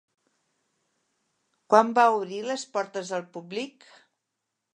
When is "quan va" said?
1.73-2.07